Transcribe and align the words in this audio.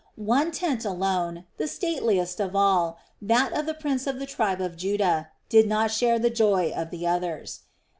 One 0.15 0.49
tent 0.49 0.83
alone, 0.83 1.45
the 1.57 1.67
stateliest 1.67 2.39
of 2.39 2.55
all, 2.55 2.97
that 3.21 3.53
of 3.53 3.67
the 3.67 3.75
prince 3.75 4.07
of 4.07 4.17
the 4.17 4.25
tribe 4.25 4.59
of 4.59 4.75
Judah, 4.75 5.29
did 5.47 5.67
not 5.67 5.91
share 5.91 6.17
the 6.17 6.31
joy 6.31 6.73
of 6.75 6.89
the 6.89 7.05
others. 7.05 7.59